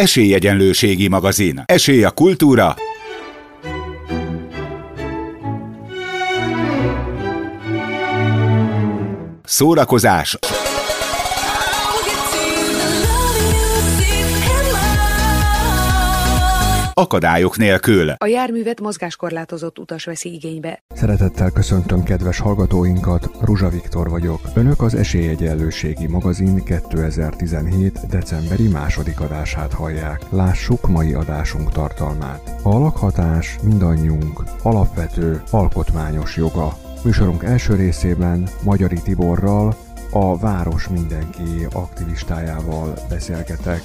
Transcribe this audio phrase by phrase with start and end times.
[0.00, 1.62] Esélyegyenlőségi magazin.
[1.66, 2.76] Esély a kultúra.
[9.44, 10.38] Szórakozás.
[17.00, 18.10] Akadályok nélkül.
[18.10, 20.82] A járművet mozgáskorlátozott utas veszi igénybe.
[20.94, 24.40] Szeretettel köszöntöm kedves hallgatóinkat, Ruzsa Viktor vagyok.
[24.54, 28.06] Önök az Esélyegyenlőségi magazin 2017.
[28.08, 30.20] decemberi második adását hallják.
[30.30, 32.54] Lássuk mai adásunk tartalmát.
[32.62, 36.76] A lakhatás mindannyiunk alapvető, alkotmányos joga.
[37.04, 39.76] Műsorunk első részében Magyari Tiborral,
[40.12, 43.82] a Város Mindenki aktivistájával beszélgetek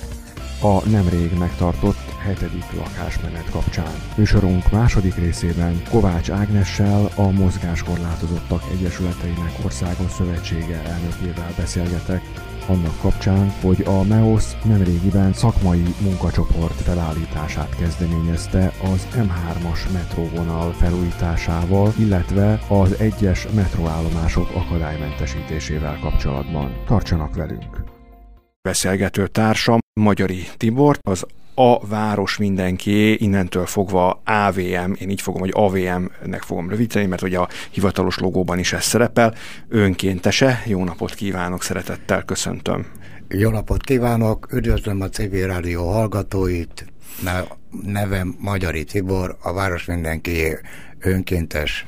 [0.61, 3.93] a nemrég megtartott hetedik lakásmenet kapcsán.
[4.15, 12.21] Műsorunk második részében Kovács Ágnessel, a Mozgáskorlátozottak Egyesületeinek Országos Szövetsége elnökével beszélgetek,
[12.67, 22.59] annak kapcsán, hogy a MEOS nemrégiben szakmai munkacsoport felállítását kezdeményezte az M3-as metróvonal felújításával, illetve
[22.67, 26.83] az egyes metróállomások akadálymentesítésével kapcsolatban.
[26.85, 27.83] Tartsanak velünk!
[28.61, 35.51] Beszélgető társam Magyari Tibor, az a város mindenki, innentől fogva AVM, én így fogom, hogy
[35.53, 39.33] AVM-nek fogom rövidíteni, mert ugye a hivatalos logóban is ez szerepel.
[39.67, 42.85] Önkéntese, jó napot kívánok, szeretettel köszöntöm.
[43.27, 46.85] Jó napot kívánok, üdvözlöm a civil rádió hallgatóit,
[47.83, 50.57] nevem Magyari Tibor, a város mindenki
[50.99, 51.85] önkéntes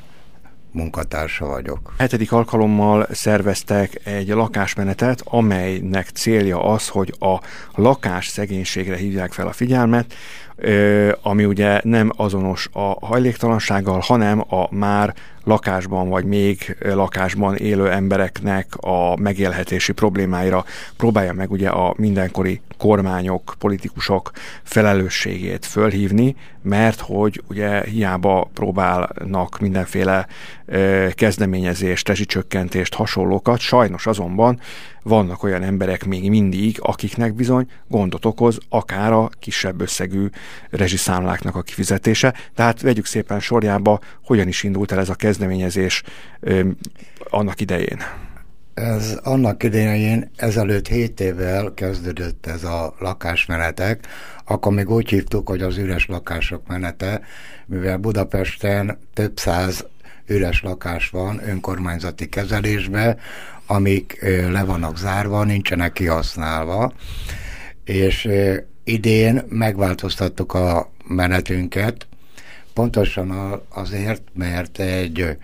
[0.72, 1.94] munkatársa vagyok.
[1.98, 7.40] Hetedik alkalommal szerveztek egy lakásmenetet, amelynek célja az, hogy a
[7.74, 10.14] lakás szegénységre hívják fel a figyelmet,
[11.22, 18.66] ami ugye nem azonos a hajléktalansággal, hanem a már lakásban vagy még lakásban élő embereknek
[18.76, 20.64] a megélhetési problémáira
[20.96, 24.30] próbálja meg ugye a mindenkori kormányok, politikusok
[24.62, 30.26] felelősségét fölhívni, mert hogy ugye hiába próbálnak mindenféle
[31.14, 34.60] kezdeményezést, rezsicsökkentést, hasonlókat, sajnos azonban
[35.02, 40.26] vannak olyan emberek még mindig, akiknek bizony gondot okoz akár a kisebb összegű
[40.70, 42.34] rezsiszámláknak a kifizetése.
[42.54, 46.02] Tehát vegyük szépen sorjába, hogyan is indult el ez a kezdeményezés
[47.30, 48.02] annak idején.
[48.74, 54.06] Ez annak idején ezelőtt 7 évvel kezdődött ez a lakásmenetek,
[54.44, 57.20] akkor még úgy hívtuk, hogy az üres lakások menete,
[57.66, 59.86] mivel Budapesten több száz
[60.28, 63.16] üres lakás van önkormányzati kezelésbe,
[63.66, 64.18] amik
[64.50, 66.92] le vannak zárva, nincsenek kihasználva,
[67.84, 68.28] és
[68.84, 72.06] idén megváltoztattuk a menetünket,
[72.72, 75.36] pontosan azért, mert egy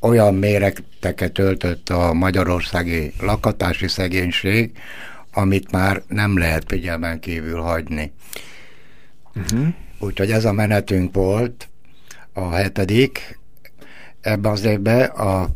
[0.00, 4.70] olyan méreteket öltött a magyarországi lakatási szegénység,
[5.32, 8.12] amit már nem lehet figyelmen kívül hagyni.
[9.34, 9.66] Uh-huh.
[9.98, 11.68] Úgyhogy ez a menetünk volt,
[12.32, 13.38] a hetedik.
[14.26, 15.48] Ebben az évben, a,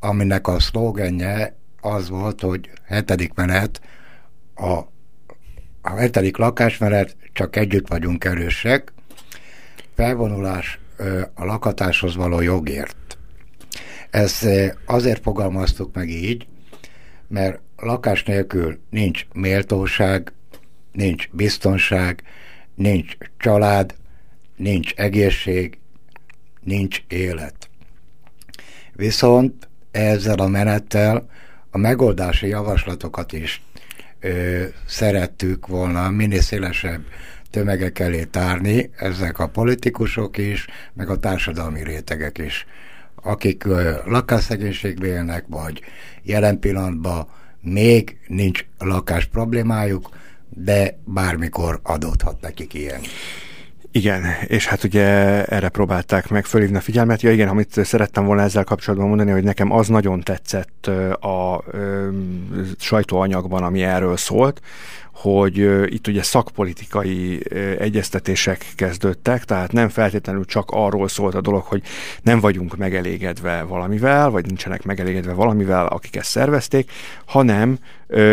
[0.00, 3.80] aminek a szlogenje az volt, hogy hetedik menet,
[4.54, 4.72] a,
[5.82, 8.92] a hetedik lakásmenet, csak együtt vagyunk erősek,
[9.94, 10.78] felvonulás
[11.34, 13.18] a lakatáshoz való jogért.
[14.10, 14.46] Ezt
[14.86, 16.46] azért fogalmaztuk meg így,
[17.28, 20.32] mert lakás nélkül nincs méltóság,
[20.92, 22.22] nincs biztonság,
[22.74, 23.94] nincs család,
[24.56, 25.78] nincs egészség,
[26.60, 27.68] nincs élet.
[28.96, 31.28] Viszont ezzel a menettel
[31.70, 33.62] a megoldási javaslatokat is
[34.20, 37.04] ö, szerettük volna minél szélesebb
[37.50, 42.66] tömegek elé tárni, ezek a politikusok is, meg a társadalmi rétegek is
[43.26, 43.64] akik
[44.04, 45.80] lakásszegénységben élnek, vagy
[46.22, 47.28] jelen pillanatban
[47.60, 50.08] még nincs lakás problémájuk,
[50.48, 53.00] de bármikor adódhat nekik ilyen.
[53.96, 55.04] Igen, és hát ugye
[55.44, 57.22] erre próbálták meg fölhívni a figyelmet.
[57.22, 60.86] Ja igen, amit szerettem volna ezzel kapcsolatban mondani, hogy nekem az nagyon tetszett
[61.20, 61.64] a, a
[62.78, 64.60] sajtóanyagban, ami erről szólt,
[65.16, 65.56] hogy
[65.92, 67.40] itt ugye szakpolitikai
[67.78, 71.82] egyeztetések kezdődtek, tehát nem feltétlenül csak arról szólt a dolog, hogy
[72.22, 76.90] nem vagyunk megelégedve valamivel, vagy nincsenek megelégedve valamivel, akik ezt szervezték,
[77.24, 77.78] hanem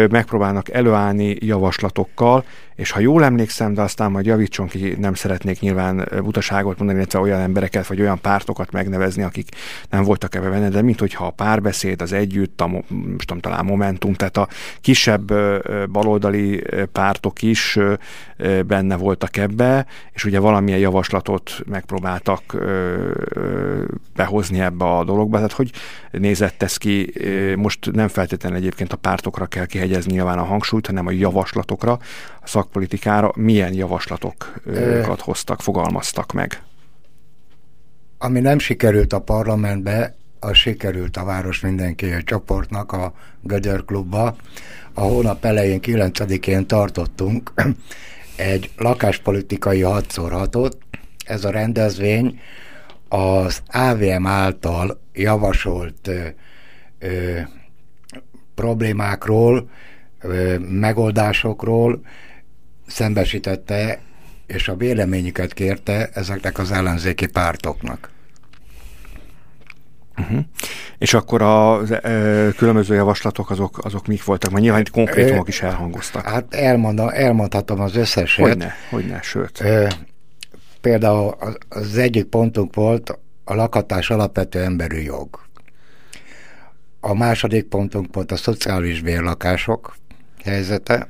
[0.10, 2.46] megpróbálnak előállni javaslatokkal,
[2.76, 7.20] és ha jól emlékszem, de aztán majd javítson ki, nem szeretnék nyilván butaságot mondani, illetve
[7.20, 9.50] olyan embereket, vagy olyan pártokat megnevezni, akik
[9.90, 12.84] nem voltak ebbe benne, de mint hogyha a párbeszéd, az együtt, a, most
[13.26, 14.48] tudom, talán Momentum, tehát a
[14.82, 15.34] kisebb
[15.92, 17.80] baloldali pártok is
[18.66, 22.58] benne voltak ebbe, és ugye valamilyen javaslatot megpróbáltak
[24.16, 25.36] behozni ebbe a dologba.
[25.36, 25.72] Tehát hogy
[26.12, 27.14] nézett ez ki?
[27.56, 31.92] Most nem feltétlenül egyébként a pártokra kell kihegyezni nyilván a hangsúlyt, hanem a javaslatokra,
[32.42, 33.32] a szakpolitikára.
[33.36, 36.62] Milyen javaslatokat hoztak, fogalmaztak meg?
[38.18, 44.36] Ami nem sikerült a parlamentbe, az sikerült a Város Mindenki csoportnak, a Gödör Klubba.
[44.94, 47.54] A hónap elején, 9-én tartottunk
[48.36, 50.78] egy lakáspolitikai 6 6
[51.26, 52.40] Ez a rendezvény
[53.08, 56.28] az AVM által javasolt ö,
[57.00, 57.40] ö,
[58.56, 59.70] problémákról,
[60.20, 62.02] ö, megoldásokról
[62.88, 64.00] szembesítette,
[64.48, 68.12] és a véleményüket kérte ezeknek az ellenzéki pártoknak.
[70.18, 70.40] Uh-huh.
[70.98, 74.52] És akkor a e, különböző javaslatok azok, azok mik voltak?
[74.52, 76.26] Mert nyilván itt konkrétumok is elhangoztak.
[76.26, 78.48] Hát elmondom, elmondhatom az összeset.
[78.48, 79.62] Hogyne, hogyne, sőt.
[79.62, 79.94] E,
[80.82, 81.38] például
[81.70, 85.42] az egyik pontunk volt a lakatás alapvető emberi jog.
[87.00, 89.96] A második pontunk volt a szociális bérlakások
[90.44, 91.08] helyzete.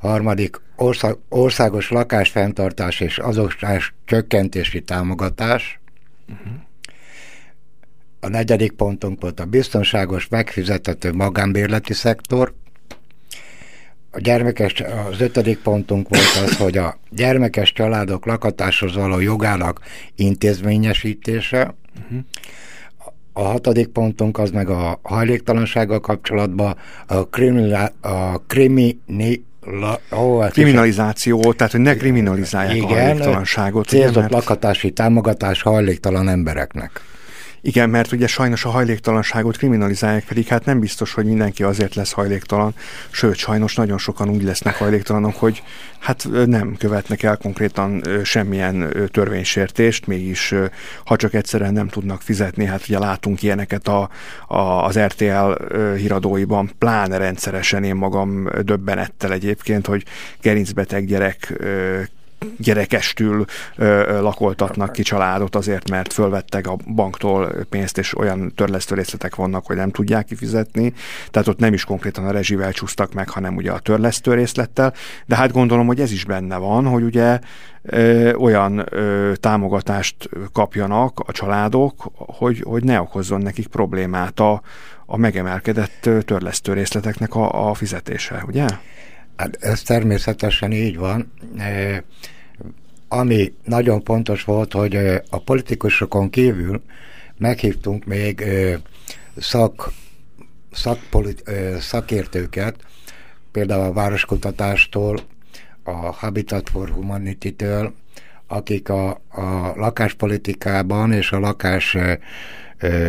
[0.00, 5.80] A harmadik ország, országos lakásfenntartás és azokás csökkentési támogatás.
[6.28, 6.52] Uh-huh
[8.24, 12.54] a negyedik pontunk volt a biztonságos, megfizethető magánbérleti szektor.
[14.10, 14.80] A gyermekes,
[15.10, 19.80] az ötödik pontunk volt az, hogy a gyermekes családok lakatáshoz való jogának
[20.16, 21.74] intézményesítése.
[22.02, 22.18] Uh-huh.
[23.32, 26.76] A hatodik pontunk az meg a hajléktalansággal kapcsolatban
[27.06, 33.88] a, kriminal, a krimini, La, ó, Kriminalizáció, tehát hogy ne kriminalizálják igen, a hajléktalanságot.
[33.88, 34.32] Célzott mert...
[34.32, 37.00] lakhatási támogatás hajléktalan embereknek.
[37.64, 42.12] Igen, mert ugye sajnos a hajléktalanságot kriminalizálják, pedig hát nem biztos, hogy mindenki azért lesz
[42.12, 42.74] hajléktalan,
[43.10, 45.62] sőt, sajnos nagyon sokan úgy lesznek hajléktalanok, hogy
[45.98, 50.54] hát nem követnek el konkrétan semmilyen törvénysértést, mégis
[51.04, 54.08] ha csak egyszerűen nem tudnak fizetni, hát ugye látunk ilyeneket a,
[54.46, 55.52] a, az RTL
[55.96, 60.04] híradóiban, pláne rendszeresen én magam döbbenettel egyébként, hogy
[60.40, 61.52] gerincbeteg gyerek
[62.58, 63.44] gyerekestül
[63.76, 69.66] ö, lakoltatnak ki családot azért, mert fölvettek a banktól pénzt, és olyan törlesztő részletek vannak,
[69.66, 70.92] hogy nem tudják kifizetni.
[71.30, 74.94] Tehát ott nem is konkrétan a rezsivel csúsztak meg, hanem ugye a törlesztő részlettel.
[75.26, 77.38] De hát gondolom, hogy ez is benne van, hogy ugye
[77.82, 84.62] ö, olyan ö, támogatást kapjanak a családok, hogy, hogy ne okozzon nekik problémát a,
[85.06, 88.66] a megemelkedett törlesztő részleteknek a, a fizetése, ugye?
[89.42, 91.32] Hát ez természetesen így van.
[91.58, 92.04] E,
[93.08, 94.96] ami nagyon fontos volt, hogy
[95.30, 96.82] a politikusokon kívül
[97.38, 98.80] meghívtunk még e,
[99.36, 99.92] szak,
[100.72, 102.76] szakpolit, e, szakértőket,
[103.52, 105.20] például a Városkutatástól,
[105.82, 107.94] a Habitat for Humanity-től,
[108.46, 111.96] akik a, a lakáspolitikában és a lakás
[112.78, 113.08] ö,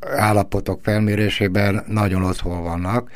[0.00, 3.10] állapotok felmérésében nagyon otthon vannak,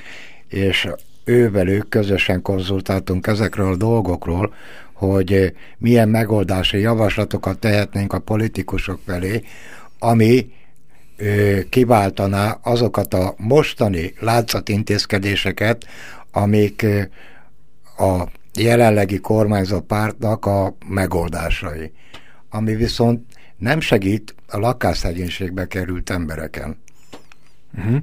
[0.49, 0.88] és
[1.26, 4.55] ővelük közösen konzultáltunk ezekről a dolgokról,
[4.93, 9.43] hogy eh, milyen megoldási javaslatokat tehetnénk a politikusok felé,
[9.99, 10.52] ami
[11.17, 15.87] eh, kiváltaná azokat a mostani látszatintézkedéseket,
[16.32, 17.06] amik eh,
[17.99, 21.93] a jelenlegi kormányzó pártnak a megoldásai.
[22.50, 23.25] Ami viszont
[23.56, 26.84] nem segít a lakásszegénységbe került embereken.
[27.76, 27.96] Uh-huh.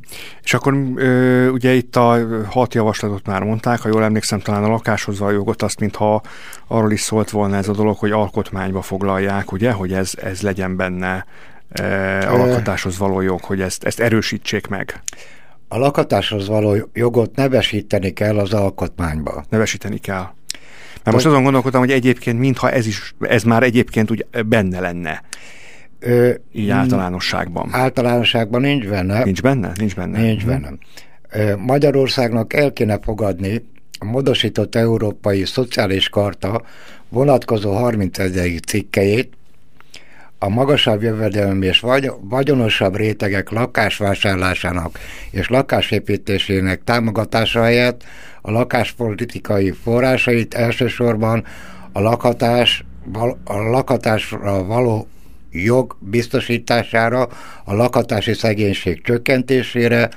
[0.44, 2.18] És akkor ö, ugye itt a
[2.50, 6.22] hat javaslatot már mondták, ha jól emlékszem, talán a lakáshoz a jogot azt, mintha
[6.68, 10.76] arról is szólt volna ez a dolog, hogy alkotmányba foglalják, ugye, hogy ez, ez legyen
[10.76, 11.26] benne
[11.70, 15.02] e, a lakhatáshoz való jog, hogy ezt, ezt erősítsék meg.
[15.68, 19.46] A lakhatáshoz való jogot nevesíteni kell az alkotmányba.
[19.50, 20.28] Nevesíteni kell.
[21.04, 25.24] Mert most azon gondolkodtam, hogy egyébként mintha ez is, ez már egyébként úgy benne lenne.
[26.06, 27.70] Ö, Így általánosságban.
[27.72, 29.24] Általánosságban nincs benne.
[29.24, 29.72] Nincs benne?
[29.76, 30.22] Nincs benne.
[30.22, 30.70] Nincs benne.
[31.32, 33.66] Ö, Magyarországnak el kéne fogadni
[34.00, 36.62] a módosított Európai Szociális Karta
[37.10, 38.60] vonatkozó 31.
[38.68, 39.34] cikkeit,
[40.40, 45.00] a magasabb jövedelem és vagy, vagyonosabb rétegek lakásvásárlásának
[45.32, 48.04] és lakásépítésének támogatása helyett
[48.42, 51.46] a lakáspolitikai forrásait elsősorban
[51.92, 52.86] a lakhatás,
[53.44, 55.08] a lakhatásra való
[55.54, 57.28] jog biztosítására,
[57.66, 60.10] a lakhatási szegénység csökkentésére,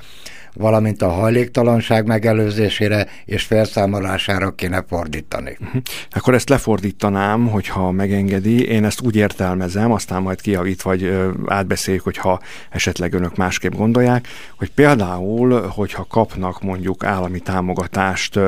[0.57, 5.57] valamint a hajléktalanság megelőzésére és felszámolására kéne fordítani.
[5.61, 5.81] Uh-huh.
[6.09, 8.67] Akkor ezt lefordítanám, hogyha megengedi.
[8.67, 11.13] Én ezt úgy értelmezem, aztán majd kiavít, vagy
[11.45, 12.39] átbeszéljük, hogyha
[12.69, 14.27] esetleg önök másképp gondolják,
[14.57, 18.39] hogy például, hogyha kapnak mondjuk állami támogatást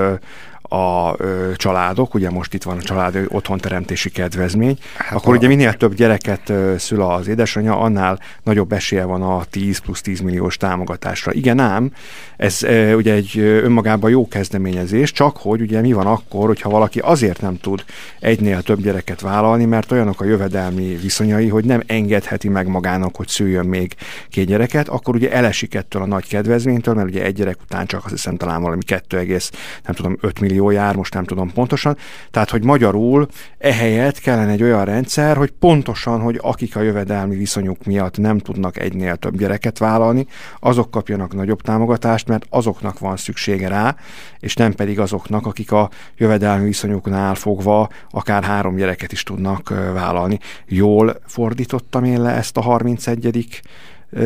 [0.70, 5.38] a ö, családok, ugye most itt van a család otthonteremtési kedvezmény, hát akkor a...
[5.38, 10.02] ugye minél több gyereket ö, szül az édesanyja, annál nagyobb esélye van a 10 plusz
[10.02, 11.34] 10 milliós támogatásra.
[11.34, 11.92] Igen ám,
[12.38, 17.00] ez ö, ugye egy önmagában jó kezdeményezés, csak hogy ugye mi van akkor, hogyha valaki
[17.00, 17.84] azért nem tud
[18.20, 23.28] egynél több gyereket vállalni, mert olyanok a jövedelmi viszonyai, hogy nem engedheti meg magának, hogy
[23.28, 23.96] szüljön még
[24.30, 28.06] két gyereket, akkor ugye elesik ettől a nagy kedvezménytől, mert ugye egy gyerek után csak
[28.06, 29.38] azt hiszem talán valami 2,
[29.86, 31.98] nem tudom, 5 millió millió jár, most nem tudom pontosan.
[32.32, 37.84] Tehát, hogy magyarul ehelyett kellene egy olyan rendszer, hogy pontosan, hogy akik a jövedelmi viszonyuk
[37.86, 40.28] miatt nem tudnak egynél több gyereket vállalni,
[40.60, 43.96] azok kapjanak nagyobb támogatást, mert azoknak van szüksége rá,
[44.40, 50.40] és nem pedig azoknak, akik a jövedelmi viszonyuknál fogva akár három gyereket is tudnak vállalni.
[50.68, 53.62] Jól fordítottam én le ezt a 31.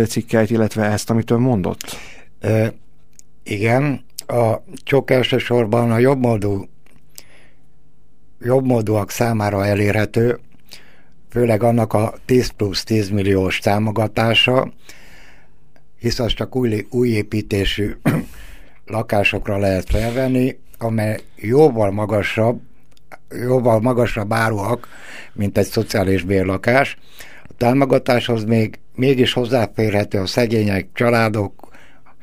[0.07, 1.97] cikkeit, illetve ezt, amit ön mondott?
[2.39, 2.73] E,
[3.43, 6.67] igen, a csak elsősorban a jobbmódú
[8.39, 10.39] jobbmódúak számára elérhető,
[11.29, 14.73] főleg annak a 10 plusz 10 milliós támogatása,
[15.99, 17.95] hisz az csak új, új építésű
[18.85, 22.61] lakásokra lehet felvenni, amely jóval magasabb,
[23.29, 24.87] jóval magasabb áruak,
[25.33, 26.97] mint egy szociális bérlakás.
[27.43, 31.62] A támogatáshoz még mégis hozzáférhető a szegények, családok,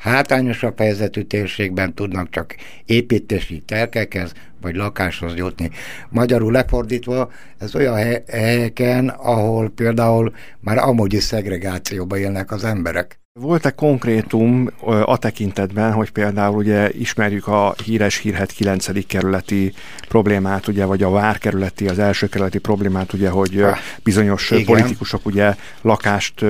[0.00, 5.70] hátrányosabb helyzetű térségben tudnak csak építési terkekhez vagy lakáshoz jutni.
[6.08, 13.19] Magyarul lefordítva, ez olyan helyeken, ahol például már amúgy is szegregációba élnek az emberek.
[13.32, 14.70] Volt-e konkrétum
[15.04, 19.06] a tekintetben, hogy például ugye ismerjük a híres hírhet 9.
[19.06, 19.72] kerületi
[20.08, 24.64] problémát, ugye, vagy a várkerületi, az első kerületi problémát, ugye, hogy ah, bizonyos igen.
[24.64, 26.44] politikusok ugye lakást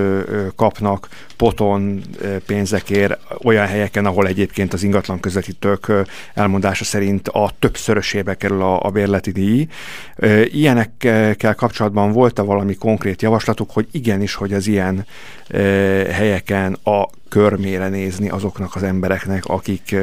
[0.56, 2.02] kapnak poton
[2.46, 5.92] pénzekért olyan helyeken, ahol egyébként az ingatlan közvetítők
[6.34, 9.66] elmondása szerint a többszörösébe kerül a, a bérleti díj.
[10.44, 15.06] Ilyenekkel kapcsolatban volt-e valami konkrét javaslatuk, hogy igenis, hogy az ilyen
[16.10, 19.96] helyeken a körmére nézni azoknak az embereknek, akik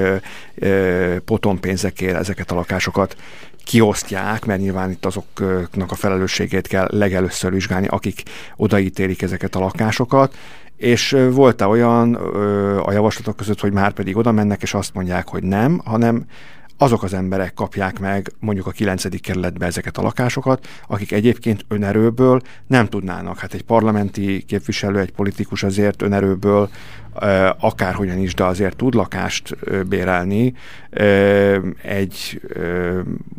[1.25, 3.15] potonpénzekért ezeket a lakásokat
[3.63, 8.23] kiosztják, mert nyilván itt azoknak a felelősségét kell legelőször vizsgálni, akik
[8.55, 10.35] odaítélik ezeket a lakásokat,
[10.77, 12.13] és volt-e olyan
[12.75, 16.25] a javaslatok között, hogy már pedig oda mennek, és azt mondják, hogy nem, hanem
[16.77, 19.21] azok az emberek kapják meg mondjuk a 9.
[19.21, 23.39] kerületbe ezeket a lakásokat, akik egyébként önerőből nem tudnának.
[23.39, 26.69] Hát egy parlamenti képviselő, egy politikus azért önerőből
[27.59, 29.55] akárhogyan is, de azért tud lakást
[29.87, 30.53] bérelni
[31.81, 32.41] egy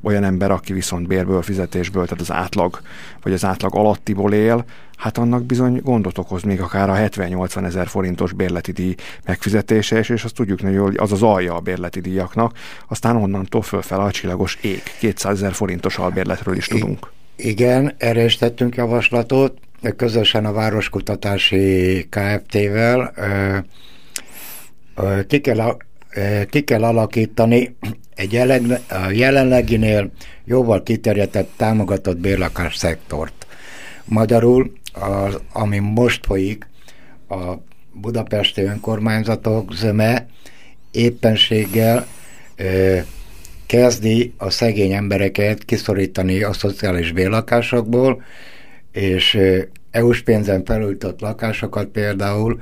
[0.02, 2.80] olyan ember, aki viszont bérből, fizetésből, tehát az átlag,
[3.22, 4.64] vagy az átlag alattiból él,
[4.96, 8.94] hát annak bizony gondot okoz még akár a 70-80 ezer forintos bérleti díj
[9.24, 12.58] megfizetése, és, és azt tudjuk nagyon hogy az az alja a bérleti díjaknak,
[12.88, 14.82] aztán onnantól fölfel a csillagos ég.
[14.98, 17.10] 200 ezer forintos albérletről is tudunk.
[17.36, 19.58] Igen, erre is tettünk javaslatot,
[19.96, 23.14] közösen a Városkutatási Kft-vel
[25.26, 25.76] ki kell,
[26.50, 27.76] ki kell alakítani
[28.14, 30.10] egy jelen, a jelenleginél
[30.44, 33.46] jóval kiterjedtebb támogatott bérlakás szektort.
[34.04, 36.66] Magyarul, az, ami most folyik,
[37.28, 37.54] a
[37.92, 40.26] budapesti önkormányzatok zöme
[40.90, 42.06] éppenséggel
[42.56, 42.98] ö,
[43.66, 48.22] kezdi a szegény embereket kiszorítani a szociális bérlakásokból,
[48.98, 49.38] és
[49.90, 52.60] EU-s pénzen felújított lakásokat például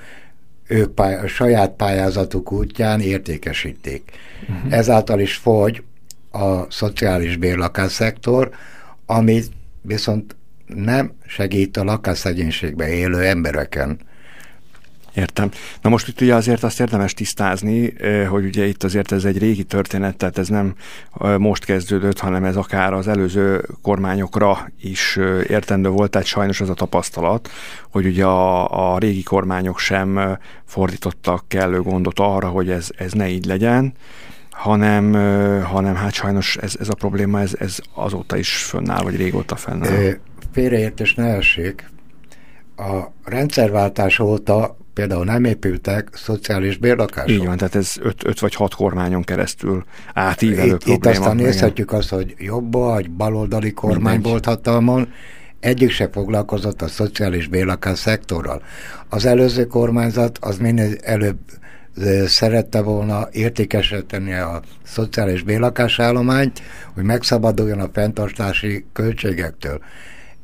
[0.67, 4.11] ők pály- a saját pályázatuk útján értékesítik.
[4.49, 4.73] Uh-huh.
[4.73, 5.83] Ezáltal is fogy
[6.31, 8.51] a szociális bérlakásszektor,
[9.07, 9.43] ami
[9.83, 13.99] viszont nem segít a lakásszegénységbe élő embereken.
[15.17, 15.51] Értem.
[15.81, 17.95] Na most itt ugye azért azt érdemes tisztázni,
[18.29, 20.75] hogy ugye itt azért ez egy régi történet, tehát ez nem
[21.39, 25.19] most kezdődött, hanem ez akár az előző kormányokra is
[25.49, 27.51] értendő volt, tehát sajnos az a tapasztalat,
[27.91, 33.29] hogy ugye a, a régi kormányok sem fordítottak kellő gondot arra, hogy ez, ez ne
[33.29, 33.95] így legyen,
[34.51, 35.13] hanem,
[35.63, 40.19] hanem hát sajnos ez, ez a probléma ez, ez azóta is fönnáll, vagy régóta fennáll.
[40.53, 41.91] Félreértés ne essék.
[42.77, 47.31] A rendszerváltás óta például nem épültek szociális bérlakások.
[47.31, 49.85] Így van, tehát ez öt, öt vagy hat kormányon keresztül
[50.15, 50.99] átívelő itt, probléma.
[50.99, 55.13] Itt aztán nézhetjük azt, hogy jobb vagy baloldali kormány volt hatalmon,
[55.61, 58.63] egyik se foglalkozott a szociális bérlakás szektorral.
[59.09, 61.39] Az előző kormányzat az minél előbb
[62.27, 66.63] szerette volna értékesíteni a szociális bérlakásállományt,
[66.95, 69.81] hogy megszabaduljon a fenntartási költségektől.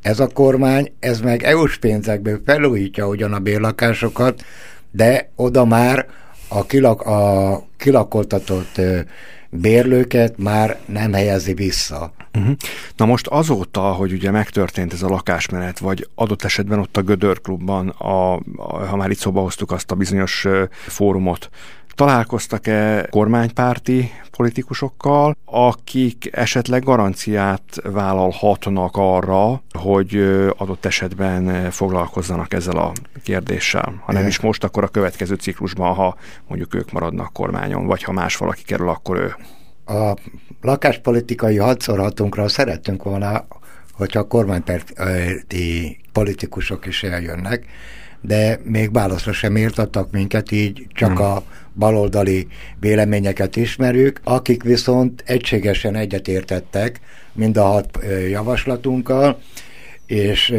[0.03, 4.45] Ez a kormány, ez meg EU-s pénzekből felújítja ugyan a bérlakásokat,
[4.91, 6.07] de oda már
[6.49, 8.81] a, kilak, a kilakoltatott
[9.51, 12.13] bérlőket már nem helyezi vissza.
[12.35, 12.57] Uh-huh.
[12.97, 17.41] Na most azóta, hogy ugye megtörtént ez a lakásmenet, vagy adott esetben ott a Gödör
[17.41, 21.49] klubban, a, a, ha már itt szóba hoztuk azt a bizonyos fórumot,
[21.95, 30.17] Találkoztak-e kormánypárti politikusokkal, akik esetleg garanciát vállalhatnak arra, hogy
[30.57, 34.03] adott esetben foglalkozzanak ezzel a kérdéssel?
[34.05, 36.17] Ha nem is most, akkor a következő ciklusban, ha
[36.49, 39.35] mondjuk ők maradnak kormányon, vagy ha más valaki kerül, akkor ő.
[39.95, 40.17] A
[40.61, 43.47] lakáspolitikai hadszorhatunkra szerettünk volna,
[43.93, 47.67] hogyha a kormánypárti politikusok is eljönnek,
[48.21, 51.27] de még válaszra sem értattak minket, így csak hmm.
[51.27, 51.43] a
[51.75, 52.47] baloldali
[52.81, 57.01] véleményeket ismerjük, akik viszont egységesen egyetértettek
[57.33, 57.99] mind a hat
[58.29, 59.41] javaslatunkkal,
[60.07, 60.55] és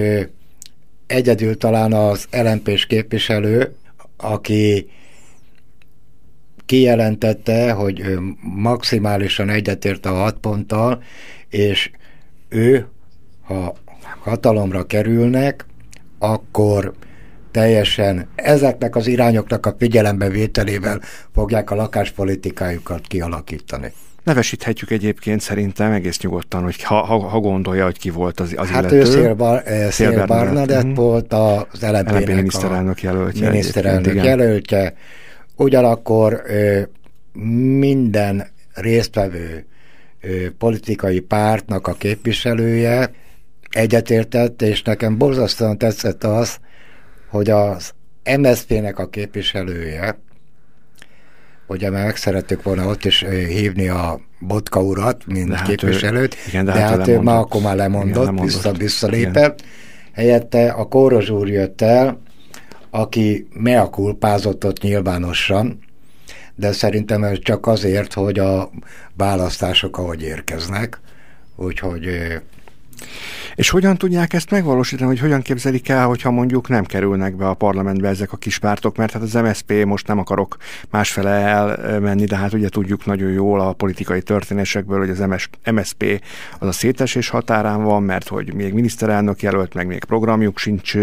[1.08, 3.76] egyedül talán az lmp képviselő,
[4.18, 4.90] aki
[6.66, 11.04] kijelentette, hogy ő maximálisan egyetért a hat ponttal,
[11.50, 11.92] és
[12.50, 12.88] ő,
[13.42, 13.76] ha
[14.20, 15.66] hatalomra kerülnek,
[16.20, 16.94] akkor
[17.54, 21.02] teljesen ezeknek az irányoknak a figyelembevételével
[21.34, 23.94] fogják a lakáspolitikájukat kialakítani.
[24.24, 28.70] Nevesíthetjük egyébként szerintem egész nyugodtan, hogy ha, ha, ha gondolja, hogy ki volt az, az
[28.70, 28.98] hát illető.
[28.98, 30.96] ő Szél, Bar, eh, Szél Barnadett uh-huh.
[30.96, 33.50] volt az lmp miniszterelnök jelöltje.
[33.50, 34.94] Miniszterelnök jelöltje.
[35.56, 36.42] Ugyanakkor
[37.78, 39.66] minden résztvevő
[40.58, 43.12] politikai pártnak a képviselője
[43.70, 46.58] egyetértett, és nekem borzasztóan tetszett az,
[47.34, 47.94] hogy az
[48.40, 50.20] MSZP-nek a képviselője,
[51.68, 56.38] ugye meg szerettük volna ott is hívni a Botka urat, mint de hát képviselőt, ő,
[56.48, 59.64] igen, de, de hát, hát ő már akkor már lemondott, igen, vissza, visszalépett.
[60.12, 62.22] Helyette a Kóros úr jött el,
[62.90, 65.80] aki meakulpázott ott nyilvánosan,
[66.56, 68.70] de szerintem ez csak azért, hogy a
[69.18, 71.00] választások ahogy érkeznek,
[71.56, 72.08] úgyhogy
[73.56, 77.54] és hogyan tudják ezt megvalósítani, hogy hogyan képzelik el, hogyha mondjuk nem kerülnek be a
[77.54, 80.58] parlamentbe ezek a kis pártok, mert hát az MSP most nem akarok
[80.90, 86.24] másfele elmenni, de hát ugye tudjuk nagyon jól a politikai történésekből, hogy az MS, MSP
[86.60, 90.94] az a szétesés határán van, mert hogy még miniszterelnök jelölt, meg még programjuk sincs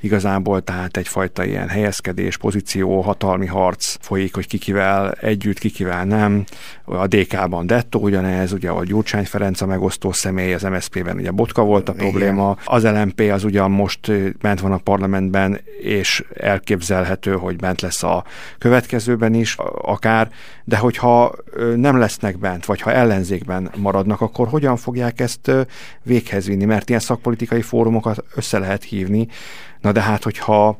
[0.00, 6.44] igazából, tehát egyfajta ilyen helyezkedés, pozíció, hatalmi harc folyik, hogy kikivel együtt, kikivel nem.
[6.84, 11.62] A DK-ban Detto ugyanez, ugye a Gyurcsány Ferenc a megosztó személy, az MSZP-ben ugye Botka
[11.62, 12.56] volt a probléma.
[12.60, 12.64] Igen.
[12.64, 18.24] Az LMP az ugyan most bent van a parlamentben, és elképzelhető, hogy bent lesz a
[18.58, 20.30] következőben is akár,
[20.64, 21.34] de hogyha
[21.76, 25.50] nem lesznek bent, vagy ha ellenzékben maradnak, akkor hogyan fogják ezt
[26.02, 26.64] véghez vinni?
[26.64, 29.28] Mert ilyen szakpolitikai fórumokat össze lehet hívni,
[29.80, 30.78] na de hát, hogyha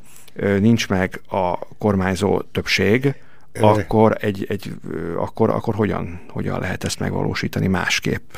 [0.61, 3.14] nincs meg a kormányzó többség,
[3.61, 4.72] akkor, egy, egy,
[5.16, 8.35] akkor, akkor hogyan, hogyan lehet ezt megvalósítani másképp?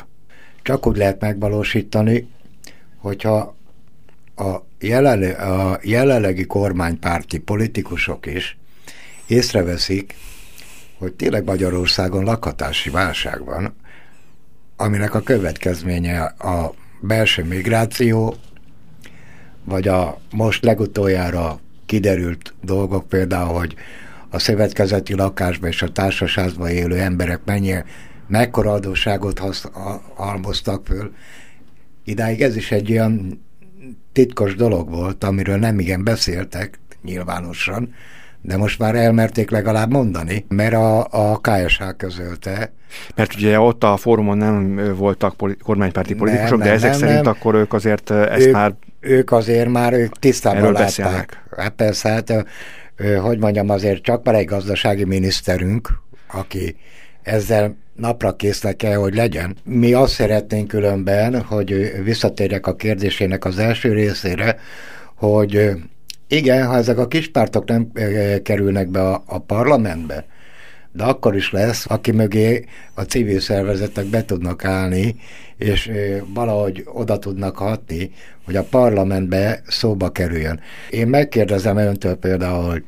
[0.61, 2.27] Csak úgy lehet megvalósítani,
[2.97, 3.55] hogyha
[4.35, 8.57] a, jelenle, a jelenlegi kormánypárti politikusok is
[9.27, 10.15] észreveszik,
[10.97, 13.75] hogy tényleg Magyarországon lakhatási válság van,
[14.75, 18.35] aminek a következménye a belső migráció,
[19.63, 23.75] vagy a most legutoljára kiderült dolgok, például, hogy
[24.29, 27.75] a szövetkezeti lakásban és a társaságban élő emberek mennyi,
[28.27, 29.41] mekkora adósságot
[30.15, 31.13] halmoztak föl,
[32.07, 33.45] Idáig ez is egy olyan
[34.11, 37.93] titkos dolog volt, amiről nem igen beszéltek nyilvánosan,
[38.41, 42.71] de most már elmerték legalább mondani, mert a, a KSH közölte.
[43.15, 47.23] Mert ugye ott a fórumon nem voltak poli- kormánymárti politikusok, nem, de ezek nem, szerint
[47.23, 47.33] nem.
[47.33, 48.73] akkor ők azért ezt ők, már...
[48.99, 50.85] Ők azért már ők tisztában látták.
[50.85, 51.43] Beszélnek.
[51.57, 52.45] Hát persze, hát
[53.21, 55.89] hogy mondjam, azért csak már egy gazdasági miniszterünk,
[56.27, 56.75] aki
[57.21, 59.55] ezzel napra késznek kell, hogy legyen.
[59.63, 64.59] Mi azt szeretnénk különben, hogy visszatérjek a kérdésének az első részére,
[65.15, 65.71] hogy
[66.27, 67.91] igen, ha ezek a kis pártok nem
[68.43, 70.25] kerülnek be a, a parlamentbe,
[70.91, 75.15] de akkor is lesz, aki mögé a civil szervezetek be tudnak állni,
[75.57, 75.91] és
[76.33, 78.11] valahogy oda tudnak hatni,
[78.45, 80.59] hogy a parlamentbe szóba kerüljön.
[80.89, 82.83] Én megkérdezem öntől például, hogy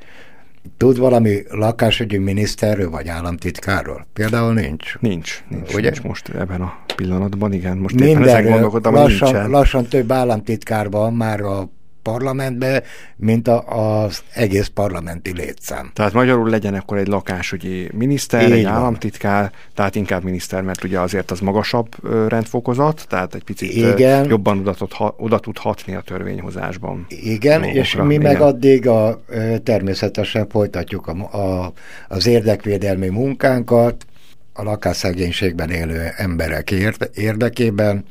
[0.77, 4.05] Tud valami lakásügyi miniszterről vagy államtitkárról?
[4.13, 4.97] Például nincs.
[4.99, 5.89] Nincs, nincs, Ugye?
[5.89, 7.77] nincs most ebben a pillanatban, igen.
[7.77, 11.69] Most Mindenről, éppen ezen gondolkodtam, lassan, lassan több államtitkárban már a
[12.01, 12.83] parlamentbe,
[13.15, 13.63] mint a,
[14.05, 15.91] az egész parlamenti létszám.
[15.93, 18.73] Tehát magyarul legyen akkor egy lakásügyi miniszter, Így egy van.
[18.73, 21.87] államtitkár, tehát inkább miniszter, mert ugye azért az magasabb
[22.27, 24.29] rendfokozat, tehát egy picit Igen.
[24.29, 27.05] jobban oda tud, oda tud hatni a törvényhozásban.
[27.09, 27.81] Igen, dolgokra.
[27.81, 28.31] és mi Igen.
[28.31, 29.21] meg addig a,
[29.63, 31.73] természetesen folytatjuk a, a,
[32.07, 34.05] az érdekvédelmi munkánkat,
[34.53, 36.71] a lakásszegénységben élő emberek
[37.13, 38.05] érdekében,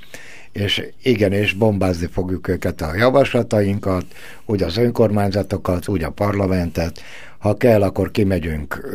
[0.52, 4.04] és igenis bombázni fogjuk őket a javaslatainkat,
[4.46, 7.02] úgy az önkormányzatokat, úgy a parlamentet.
[7.38, 8.88] Ha kell, akkor kimegyünk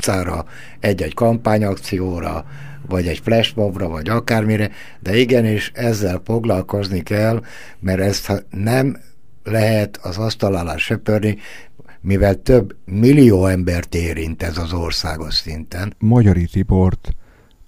[0.00, 0.44] szára
[0.80, 2.44] egy-egy kampányakcióra,
[2.88, 7.42] vagy egy flashmobra, vagy akármire, de igenis ezzel foglalkozni kell,
[7.80, 9.00] mert ezt nem
[9.44, 11.38] lehet az asztal alá söpörni,
[12.00, 15.94] mivel több millió embert érint ez az országos szinten.
[15.98, 17.08] Magyari Tibort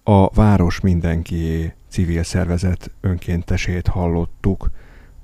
[0.05, 4.71] a Város Mindenkié civil szervezet önkéntesét hallottuk,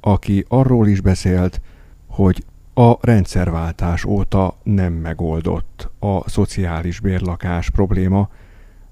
[0.01, 1.61] aki arról is beszélt,
[2.07, 8.29] hogy a rendszerváltás óta nem megoldott a szociális bérlakás probléma,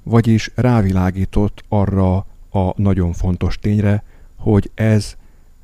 [0.02, 2.16] vagyis rávilágított arra
[2.50, 4.02] a nagyon fontos tényre,
[4.36, 5.16] hogy ez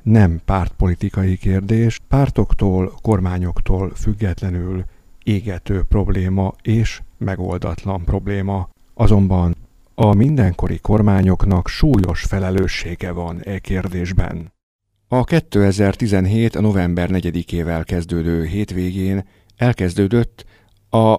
[0.03, 4.85] nem pártpolitikai kérdés, pártoktól, kormányoktól függetlenül
[5.23, 8.69] égető probléma és megoldatlan probléma.
[8.93, 9.55] Azonban
[10.03, 14.53] a mindenkori kormányoknak súlyos felelőssége van e kérdésben.
[15.07, 16.59] A 2017.
[16.59, 20.45] november 4-ével kezdődő hétvégén elkezdődött
[20.89, 21.17] a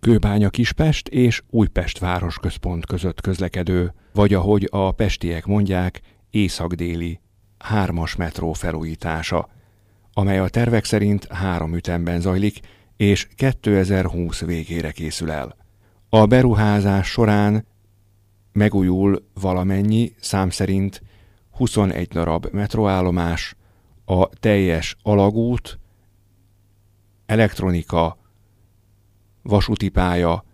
[0.00, 7.20] Kőbánya Kispest és Újpest városközpont között közlekedő, vagy ahogy a pestiek mondják, észak-déli
[7.58, 9.48] hármas metró felújítása,
[10.12, 12.60] amely a tervek szerint három ütemben zajlik,
[12.96, 15.56] és 2020 végére készül el.
[16.08, 17.68] A beruházás során
[18.52, 21.02] megújul valamennyi, szám szerint
[21.50, 23.54] 21 darab metroállomás,
[24.04, 25.78] a teljes alagút,
[27.26, 28.18] elektronika,
[29.42, 30.44] vasúti pálya,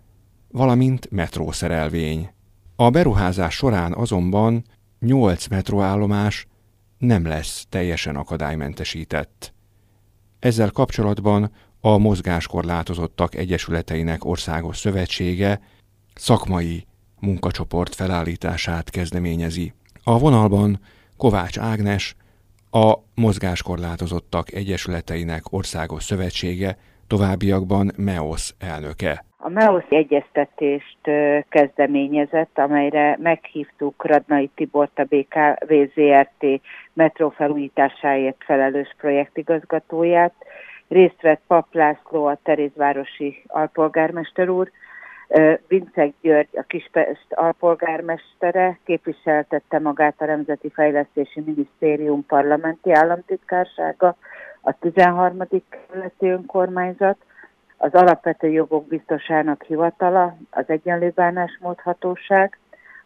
[0.49, 2.31] valamint metrószerelvény.
[2.77, 4.65] A beruházás során azonban
[4.99, 6.47] 8 metroállomás
[6.99, 9.55] nem lesz teljesen akadálymentesített.
[10.39, 15.61] Ezzel kapcsolatban a Mozgáskorlátozottak Egyesületeinek Országos Szövetsége
[16.15, 16.87] szakmai
[17.21, 19.73] munkacsoport felállítását kezdeményezi.
[20.05, 20.79] A vonalban
[21.17, 22.17] Kovács Ágnes,
[22.71, 26.77] a Mozgáskorlátozottak Egyesületeinek Országos Szövetsége,
[27.07, 29.25] továbbiakban MEOS elnöke.
[29.39, 30.99] A MEOS egyeztetést
[31.49, 36.01] kezdeményezett, amelyre meghívtuk Radnai Tibort, a BKV
[36.93, 40.35] metró felújításáért felelős projektigazgatóját.
[40.89, 44.71] Részt vett Pap László, a Terézvárosi alpolgármester úr,
[45.69, 54.17] Vincek György, a Kispest alpolgármestere képviseltette magát a Nemzeti Fejlesztési Minisztérium parlamenti államtitkársága,
[54.61, 55.39] a 13.
[55.69, 57.17] kerületi önkormányzat,
[57.77, 61.13] az alapvető jogok biztosának hivatala, az egyenlő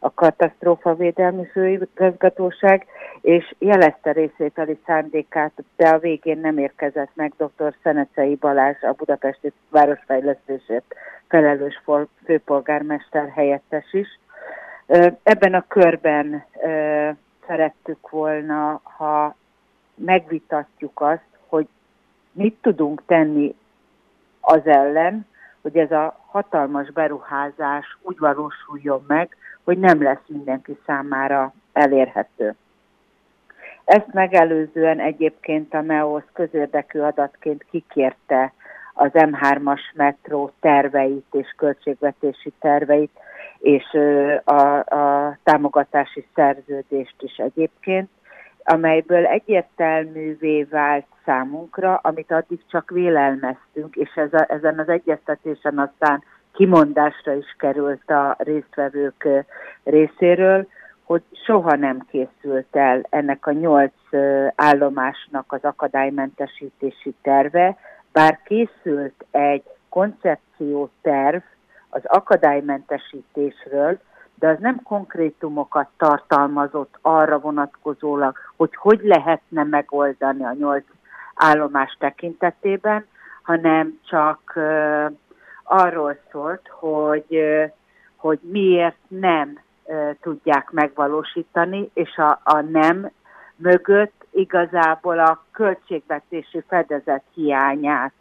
[0.03, 2.87] a katasztrófavédelmi főigazgatóság,
[3.21, 7.75] és jelezte részvételi szándékát, de a végén nem érkezett meg dr.
[7.83, 10.95] Szenecei Balázs, a budapesti városfejlesztésért
[11.29, 11.83] felelős
[12.25, 14.19] főpolgármester helyettes is.
[15.23, 16.45] Ebben a körben
[17.47, 19.37] szerettük volna, ha
[19.95, 21.69] megvitatjuk azt, hogy
[22.33, 23.55] mit tudunk tenni
[24.41, 25.27] az ellen,
[25.63, 32.55] hogy ez a hatalmas beruházás úgy valósuljon meg, hogy nem lesz mindenki számára elérhető.
[33.85, 38.53] Ezt megelőzően egyébként a MEOS közérdekű adatként kikérte
[38.95, 43.11] az M3-as metró terveit és költségvetési terveit,
[43.59, 43.85] és
[44.45, 48.09] a, a támogatási szerződést is egyébként,
[48.65, 56.23] amelyből egyértelművé vált számunkra, amit addig csak vélelmeztünk, és ez a, ezen az egyeztetésen aztán
[56.61, 59.29] kimondásra is került a résztvevők
[59.85, 60.67] részéről,
[61.05, 63.95] hogy soha nem készült el ennek a nyolc
[64.55, 67.77] állomásnak az akadálymentesítési terve,
[68.13, 71.43] bár készült egy koncepcióterv
[71.89, 73.99] az akadálymentesítésről,
[74.35, 80.85] de az nem konkrétumokat tartalmazott arra vonatkozólag, hogy hogy lehetne megoldani a nyolc
[81.35, 83.07] állomás tekintetében,
[83.43, 84.59] hanem csak
[85.71, 87.39] arról szólt, hogy,
[88.17, 89.61] hogy miért nem
[90.21, 93.11] tudják megvalósítani, és a, a nem
[93.57, 98.13] mögött igazából a költségvetési fedezet hiányát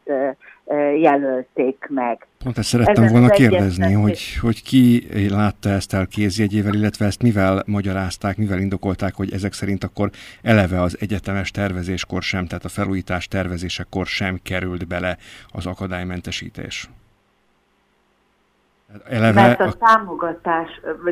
[0.95, 2.27] jelölték meg.
[2.43, 7.21] Pont ezt szerettem Ez volna kérdezni, hogy, hogy ki látta ezt el kézjegyével, illetve ezt
[7.21, 10.09] mivel magyarázták, mivel indokolták, hogy ezek szerint akkor
[10.41, 16.89] eleve az egyetemes tervezéskor sem, tehát a felújítás tervezésekor sem került bele az akadálymentesítés.
[19.09, 20.67] Eleve Mert a, a támogatás,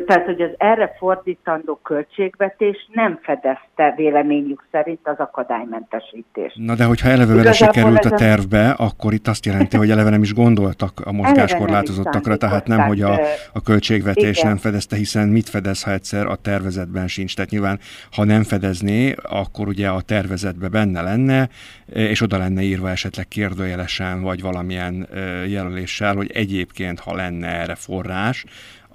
[0.06, 6.56] tehát hogy az erre fordítandó költségvetés nem fedezte véleményük szerint az akadálymentesítést.
[6.56, 10.10] Na de hogyha eleve vele se került a tervbe, akkor itt azt jelenti, hogy eleve
[10.10, 13.20] nem is gondoltak a mozgáskorlátozottakra, tehát nem, hogy a,
[13.52, 14.48] a költségvetés igen.
[14.48, 17.34] nem fedezte, hiszen mit fedez, ha egyszer a tervezetben sincs.
[17.34, 17.78] Tehát nyilván,
[18.10, 21.48] ha nem fedezné, akkor ugye a tervezetbe benne lenne,
[21.86, 25.08] és oda lenne írva esetleg kérdőjelesen, vagy valamilyen
[25.46, 28.44] jelöléssel, hogy egyébként, ha lenne erre forrás,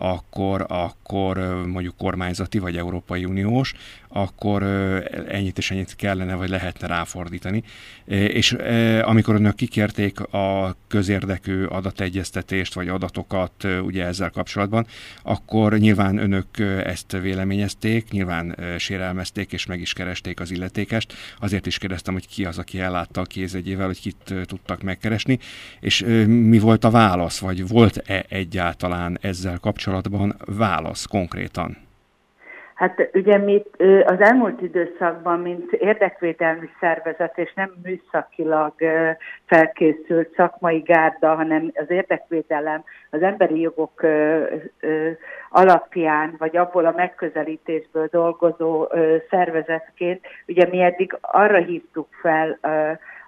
[0.03, 1.37] akkor, akkor
[1.67, 3.73] mondjuk kormányzati vagy Európai Uniós,
[4.07, 4.63] akkor
[5.27, 7.63] ennyit és ennyit kellene vagy lehetne ráfordítani.
[8.05, 8.51] És
[9.01, 14.87] amikor önök kikérték a közérdekű adategyeztetést vagy adatokat ugye ezzel kapcsolatban,
[15.23, 21.13] akkor nyilván önök ezt véleményezték, nyilván sérelmezték és meg is keresték az illetékest.
[21.39, 25.39] Azért is kérdeztem, hogy ki az, aki ellátta a kézegyével, hogy kit tudtak megkeresni,
[25.79, 29.91] és mi volt a válasz, vagy volt-e egyáltalán ezzel kapcsolatban
[30.57, 31.77] válasz konkrétan?
[32.73, 33.63] Hát ugye mi
[34.05, 38.73] az elmúlt időszakban, mint érdekvédelmi szervezet, és nem műszakilag
[39.45, 44.01] felkészült szakmai gárda, hanem az érdekvédelem az emberi jogok
[45.49, 48.87] alapján, vagy abból a megközelítésből dolgozó
[49.29, 52.59] szervezetként, ugye mi eddig arra hívtuk fel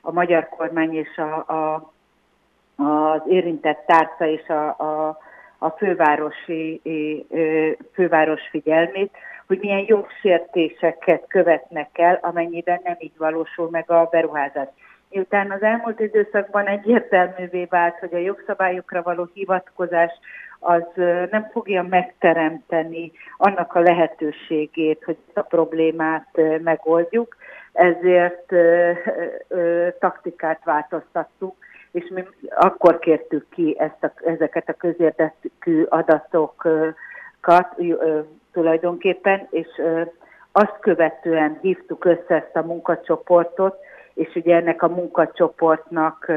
[0.02, 1.94] a magyar kormány és a, a,
[2.84, 5.18] az érintett tárca és a, a
[5.58, 6.82] a fővárosi
[7.94, 9.12] főváros figyelmét,
[9.48, 14.68] hogy milyen jogsértéseket követnek el, amennyiben nem így valósul meg a beruházás.
[15.10, 20.12] Miután az elmúlt időszakban egyértelművé vált, hogy a jogszabályokra való hivatkozás
[20.60, 20.84] az
[21.32, 27.36] nem fogja megteremteni annak a lehetőségét, hogy a problémát megoldjuk,
[27.74, 28.54] ezért
[30.00, 31.56] taktikát változtattuk,
[31.96, 32.24] és mi
[32.56, 37.76] akkor kértük ki ezt a, ezeket a közérdekű adatokat
[38.52, 39.68] tulajdonképpen, és
[40.52, 43.76] azt követően hívtuk össze ezt a munkacsoportot,
[44.14, 46.32] és ugye ennek a munkacsoportnak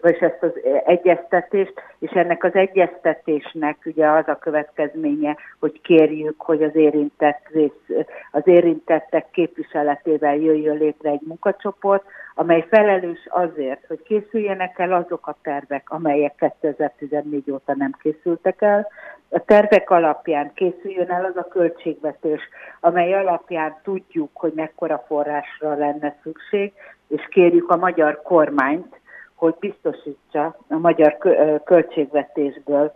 [0.00, 0.50] vagy ezt az
[0.84, 8.06] egyeztetést, és ennek az egyeztetésnek ugye az a következménye, hogy kérjük, hogy az, érintett rész,
[8.32, 15.36] az érintettek képviseletével jöjjön létre egy munkacsoport, amely felelős azért, hogy készüljenek el azok a
[15.42, 18.88] tervek, amelyek 2014 óta nem készültek el,
[19.28, 22.40] a tervek alapján készüljön el az a költségvetés,
[22.80, 26.72] amely alapján tudjuk, hogy mekkora forrásra lenne szükség,
[27.08, 29.00] és kérjük a magyar kormányt,
[29.42, 31.18] hogy biztosítsa a magyar
[31.64, 32.92] költségvetésből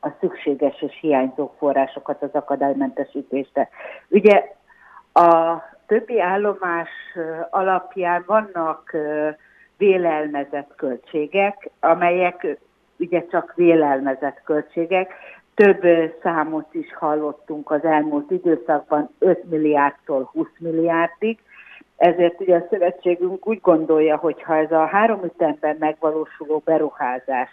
[0.00, 3.68] a szükséges és hiányzó forrásokat az akadálymentesítésre.
[4.08, 4.52] Ugye
[5.12, 6.88] a többi állomás
[7.50, 8.96] alapján vannak
[9.76, 12.58] vélelmezett költségek, amelyek
[12.98, 15.12] ugye csak vélelmezett költségek.
[15.54, 15.82] Több
[16.22, 21.38] számot is hallottunk az elmúlt időszakban, 5 milliárdtól 20 milliárdig,
[21.96, 27.50] ezért ugye a szövetségünk úgy gondolja, hogy ha ez a három ütemben megvalósuló beruházás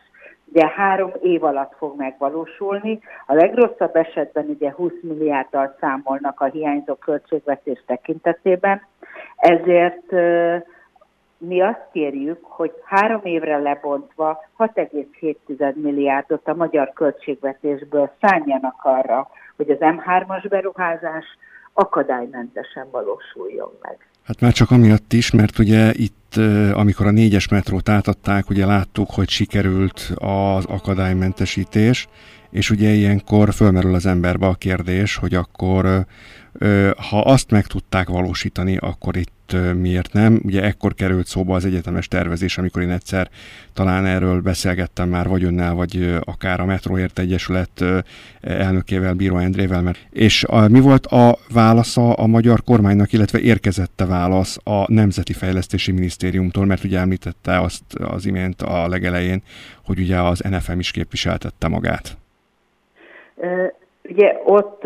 [0.51, 6.95] ugye három év alatt fog megvalósulni, a legrosszabb esetben ugye 20 milliárddal számolnak a hiányzó
[6.95, 8.82] költségvetés tekintetében,
[9.36, 10.12] ezért
[11.38, 19.69] mi azt kérjük, hogy három évre lebontva 6,7 milliárdot a magyar költségvetésből szálljanak arra, hogy
[19.69, 21.25] az M3-as beruházás
[21.73, 24.11] akadálymentesen valósuljon meg.
[24.24, 26.21] Hát már csak amiatt is, mert ugye itt,
[26.74, 32.08] amikor a négyes metrót átadták, ugye láttuk, hogy sikerült az akadálymentesítés,
[32.52, 36.06] és ugye ilyenkor fölmerül az emberbe a kérdés, hogy akkor
[37.10, 40.39] ha azt meg tudták valósítani, akkor itt miért nem.
[40.44, 43.30] Ugye ekkor került szóba az egyetemes tervezés, amikor én egyszer
[43.74, 47.84] talán erről beszélgettem már vagy önnel, vagy akár a Metroért Egyesület
[48.41, 49.82] elnökével, Bíró Endrével.
[49.82, 55.34] Mert, és a, mi volt a válasza a magyar kormánynak, illetve érkezette válasz a Nemzeti
[55.34, 55.91] Fejlesztési
[56.22, 59.42] Minisztériumtól, mert ugye említette azt az imént a legelején,
[59.86, 62.18] hogy ugye az NFM is képviseltette magát.
[64.04, 64.82] Ugye ott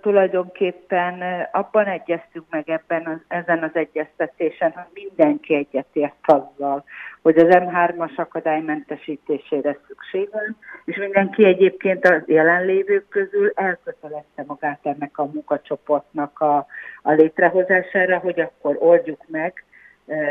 [0.00, 6.84] tulajdonképpen abban egyeztünk meg ebben az, ezen az egyeztetésen, hogy mindenki egyetért azzal,
[7.22, 15.18] hogy az M3-as akadálymentesítésére szükség van, és mindenki egyébként a jelenlévők közül elkötelezte magát ennek
[15.18, 16.66] a munkacsoportnak a,
[17.02, 19.62] a létrehozására, hogy akkor oldjuk meg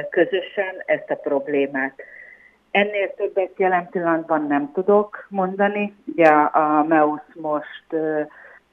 [0.09, 1.93] közösen ezt a problémát.
[2.71, 5.95] Ennél többet jelen pillanatban nem tudok mondani.
[6.05, 7.95] Ugye a MEUS most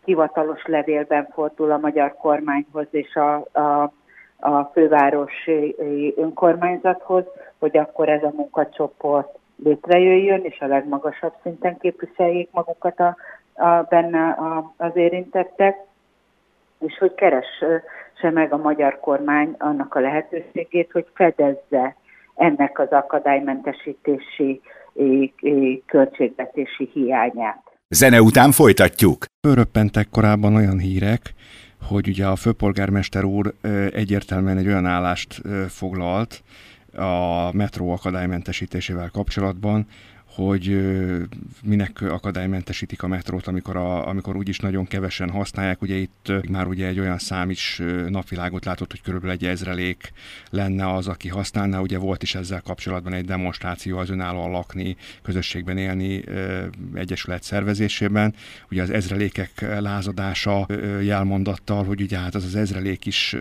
[0.04, 3.92] hivatalos levélben fordul a magyar kormányhoz és a, a,
[4.38, 5.74] a fővárosi
[6.16, 7.24] önkormányzathoz,
[7.58, 13.16] hogy akkor ez a munkacsoport létrejöjjön, és a legmagasabb szinten képviseljék magukat a,
[13.54, 15.76] a, benne a, az érintettek,
[16.78, 17.14] és hogy
[18.14, 21.96] keresse meg a magyar kormány annak a lehetőségét, hogy fedezze
[22.34, 24.60] ennek az akadálymentesítési
[25.86, 27.62] költségvetési hiányát.
[27.88, 29.24] Zene után folytatjuk.
[29.48, 31.20] Öröppentek korábban olyan hírek,
[31.88, 33.54] hogy ugye a főpolgármester úr
[33.92, 36.42] egyértelműen egy olyan állást foglalt
[36.96, 39.86] a metró akadálymentesítésével kapcsolatban,
[40.34, 40.80] hogy
[41.62, 45.82] minek akadálymentesítik a metrót, amikor, a, amikor úgyis nagyon kevesen használják.
[45.82, 50.12] Ugye itt már ugye egy olyan szám is napvilágot látott, hogy körülbelül egy ezrelék
[50.50, 51.80] lenne az, aki használna.
[51.80, 56.24] Ugye volt is ezzel kapcsolatban egy demonstráció az önállóan lakni, közösségben élni
[56.94, 58.34] egyesület szervezésében.
[58.70, 60.66] Ugye az ezrelékek lázadása
[61.02, 63.36] jelmondattal, hogy ugye hát az az ezrelék is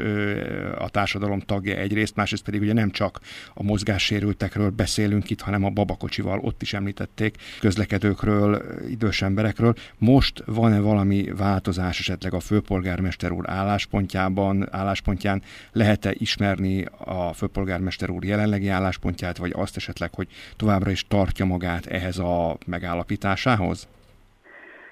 [0.77, 3.19] a társadalom tagja egyrészt, másrészt pedig ugye nem csak
[3.53, 9.73] a mozgássérültekről beszélünk itt, hanem a babakocsival ott is említették, közlekedőkről, idős emberekről.
[9.97, 15.41] Most van-e valami változás esetleg a főpolgármester úr álláspontjában, álláspontján?
[15.71, 21.85] Lehet-e ismerni a főpolgármester úr jelenlegi álláspontját, vagy azt esetleg, hogy továbbra is tartja magát
[21.85, 23.87] ehhez a megállapításához?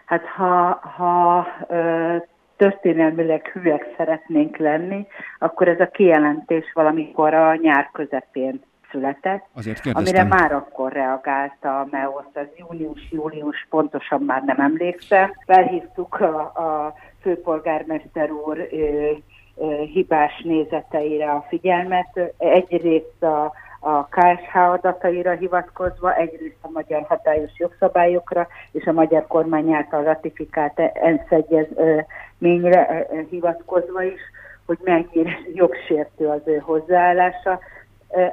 [0.06, 2.16] Hát ha, ha ö,
[2.58, 5.08] történelmileg hülyek szeretnénk lenni,
[5.40, 11.88] akkor ez a kijelentés valamikor a nyár közepén született, Azért amire már akkor reagálta a
[11.92, 15.32] MEOSZ, az június-július, pontosan már nem emlékszem.
[15.46, 19.12] Felhívtuk a, a főpolgármester úr ö,
[19.56, 22.34] ö, hibás nézeteire a figyelmet.
[22.38, 29.74] Egyrészt a, a KSH adataira hivatkozva, egyrészt a magyar hatályos jogszabályokra és a magyar kormány
[29.74, 34.22] által ratifikált ENSZ egyezményre hivatkozva is,
[34.66, 37.60] hogy mennyire jogsértő az ő hozzáállása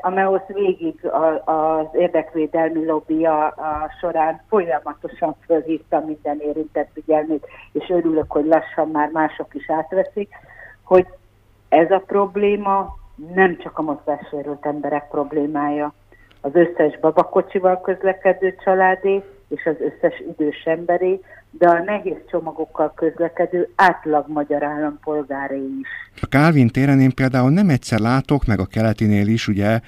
[0.00, 1.10] a MEOSZ végig
[1.44, 8.90] az érdekvédelmi lobby a, a során folyamatosan fölhívta minden érintett figyelmét, és örülök, hogy lassan
[8.90, 10.28] már mások is átveszik,
[10.82, 11.06] hogy
[11.68, 12.96] ez a probléma
[13.34, 15.92] nem csak a mozgássérült emberek problémája.
[16.40, 23.68] Az összes babakocsival közlekedő családé és az összes idős emberé, de a nehéz csomagokkal közlekedő
[23.74, 25.88] átlag magyar állampolgáré is.
[26.20, 29.80] A Kálvin téren én például nem egyszer látok, meg a keletinél is ugye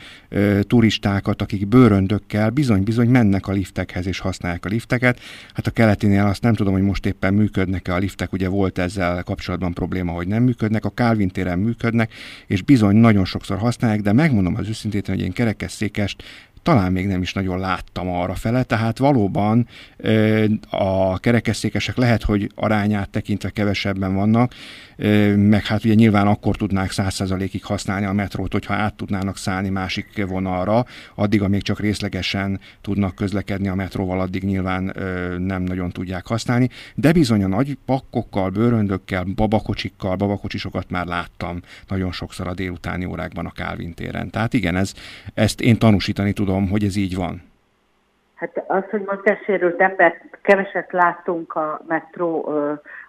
[0.62, 5.18] turistákat, akik bőröndökkel bizony-bizony mennek a liftekhez és használják a lifteket.
[5.54, 9.22] Hát a keletinél azt nem tudom, hogy most éppen működnek-e a liftek, ugye volt ezzel
[9.22, 12.12] kapcsolatban probléma, hogy nem működnek, a Kálvin téren működnek,
[12.46, 16.22] és bizony nagyon sokszor használják, de megmondom az őszintén, hogy én kerekesszékest
[16.62, 19.68] talán még nem is nagyon láttam arra fele, tehát valóban
[20.70, 24.54] a kerekesszékesek lehet, hogy arányát tekintve kevesebben vannak,
[25.36, 30.26] meg hát ugye nyilván akkor tudnák százszerzalékig használni a metrót, hogyha át tudnának szállni másik
[30.26, 30.84] vonalra,
[31.14, 34.92] addig, amíg csak részlegesen tudnak közlekedni a metróval, addig nyilván
[35.38, 42.12] nem nagyon tudják használni, de bizony a nagy pakkokkal, bőröndökkel, babakocsikkal, babakocsisokat már láttam nagyon
[42.12, 44.30] sokszor a délutáni órákban a Kálvin téren.
[44.30, 44.92] Tehát igen, ez,
[45.34, 47.42] ezt én tanúsítani tudom, hogy ez így van.
[48.34, 52.52] Hát az, hogy mozgássérült embert keveset látunk a metró,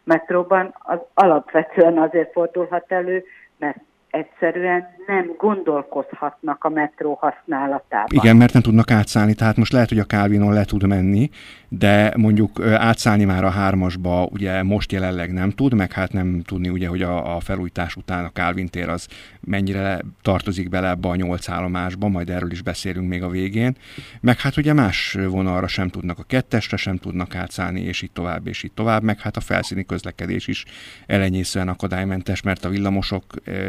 [0.04, 3.24] metróban, az alapvetően azért fordulhat elő,
[3.58, 3.80] mert
[4.12, 8.08] egyszerűen nem gondolkozhatnak a metró használatában.
[8.10, 11.30] Igen, mert nem tudnak átszállni, tehát most lehet, hogy a Calvinon le tud menni,
[11.68, 16.70] de mondjuk átszállni már a hármasba ugye most jelenleg nem tud, meg hát nem tudni
[16.70, 19.08] ugye, hogy a, a felújítás után a Calvin tér az
[19.40, 23.76] mennyire tartozik bele ebbe a nyolc állomásba, majd erről is beszélünk még a végén,
[24.22, 28.48] meg hát ugye más vonalra sem tudnak, a kettesre sem tudnak átszállni, és így tovább,
[28.48, 30.66] és így tovább, meg hát a felszíni közlekedés is
[31.06, 33.24] elenyészően akadálymentes, mert a villamosok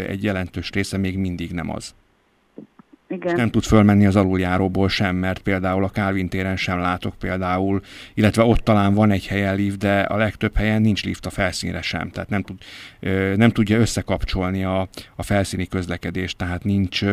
[0.09, 1.95] egy jelentős része még mindig nem az.
[3.12, 3.35] Igen.
[3.35, 7.81] nem tud fölmenni az aluljáróból sem, mert például a Calvin téren sem látok például,
[8.14, 11.83] illetve ott talán van egy helyen lift, de a legtöbb helyen nincs lift a felszínre
[11.83, 12.59] sem, tehát nem, tud,
[13.37, 17.05] nem tudja összekapcsolni a, a felszíni közlekedést, tehát nincs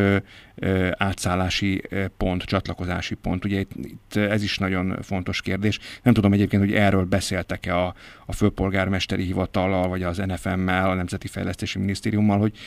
[0.91, 1.81] átszállási
[2.17, 3.45] pont, csatlakozási pont.
[3.45, 5.79] Ugye itt, itt ez is nagyon fontos kérdés.
[6.03, 7.93] Nem tudom egyébként, hogy erről beszéltek-e a,
[8.25, 12.57] a főpolgármesteri hivatallal, vagy az NFM-mel, a Nemzeti Fejlesztési Minisztériummal, hogy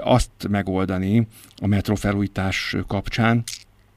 [0.00, 3.42] azt megoldani a metró felújítás kapcsán,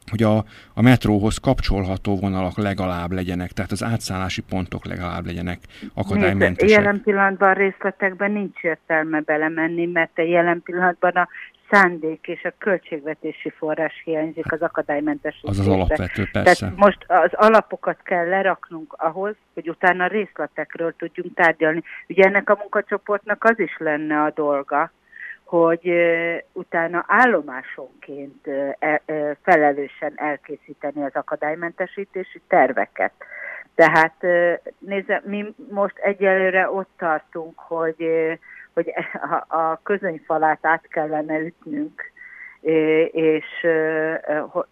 [0.09, 0.37] hogy a,
[0.73, 5.59] a metróhoz kapcsolható vonalak legalább legyenek, tehát az átszállási pontok legalább legyenek
[5.93, 6.77] akadálymentesek.
[6.77, 11.27] Jelen pillanatban részletekben nincs értelme belemenni, mert a jelen pillanatban a
[11.69, 15.49] szándék és a költségvetési forrás hiányzik az akadálymentesítésre.
[15.49, 16.59] Az az alapvető, persze.
[16.59, 21.83] Tehát most az alapokat kell leraknunk ahhoz, hogy utána részletekről tudjunk tárgyalni.
[22.07, 24.91] Ugye ennek a munkacsoportnak az is lenne a dolga,
[25.47, 25.91] hogy
[26.53, 28.47] utána állomásonként
[28.79, 29.01] e,
[29.41, 33.11] felelősen elkészíteni az akadálymentesítési terveket.
[33.75, 34.25] Tehát
[34.79, 38.07] nézze, mi most egyelőre ott tartunk, hogy,
[38.73, 38.93] hogy
[39.47, 42.11] a közönyfalát át kellene ütnünk,
[43.11, 43.45] és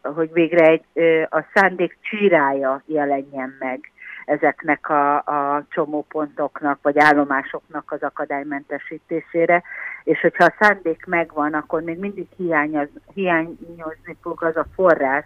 [0.02, 0.86] hogy végre egy,
[1.30, 3.92] a szándék csírája jelenjen meg
[4.26, 9.64] ezeknek a, a csomópontoknak vagy állomásoknak az akadálymentesítésére,
[10.04, 15.26] és hogyha a szándék megvan, akkor még mindig hiányoz, hiányozni fog az a forrás,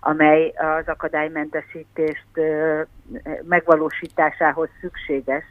[0.00, 2.40] amely az akadálymentesítést
[3.48, 5.44] megvalósításához szükséges.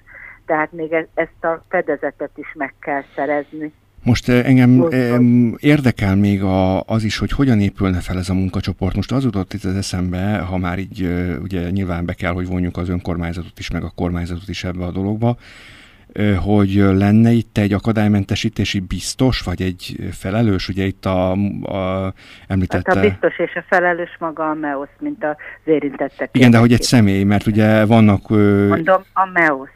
[0.46, 3.74] Tehát még e-, ezt a fedezetet is meg kell szerezni.
[4.04, 4.86] Most engem
[5.58, 8.96] érdekel még a, az is, hogy hogyan épülne fel ez a munkacsoport.
[8.96, 11.08] Most az jutott itt az eszembe, ha már így
[11.42, 14.92] ugye nyilván be kell, hogy vonjuk az önkormányzatot is, meg a kormányzatot is ebbe a
[14.92, 15.38] dologba,
[16.44, 21.32] hogy lenne itt egy akadálymentesítési biztos, vagy egy felelős, ugye itt a,
[21.62, 22.14] a
[22.48, 22.92] említette...
[22.96, 26.30] Hát a biztos és a felelős maga a MEOS, mint az érintettek.
[26.32, 28.30] Igen, de hogy egy személy, mert ugye vannak...
[28.30, 29.70] Mondom, a MEOS.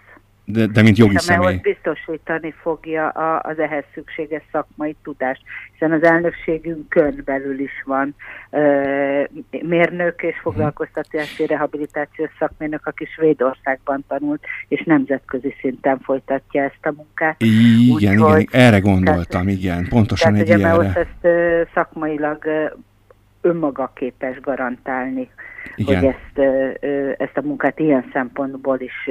[0.51, 1.55] De, de mint jogi és személy.
[1.55, 5.41] biztosítani fogja a, az ehhez szükséges szakmai tudást,
[5.71, 8.15] hiszen az elnökségünkön belül is van
[8.49, 9.23] ö,
[9.61, 17.41] mérnök és foglalkoztatási rehabilitációs szakmérnök, aki Svédországban tanult, és nemzetközi szinten folytatja ezt a munkát.
[17.41, 20.83] Igen, Úgy, igen, hogy, erre gondoltam, tehát, igen, pontosan tehát egy ugye, ilyenre.
[20.83, 22.65] Mert ezt ö, szakmailag ö,
[23.41, 25.29] önmaga képes garantálni,
[25.75, 26.03] Igen.
[26.03, 26.47] hogy ezt,
[27.17, 29.09] ezt a munkát ilyen szempontból is